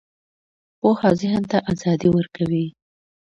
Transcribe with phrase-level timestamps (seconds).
[0.79, 2.65] پوهه ذهن ته ازادي ورکوي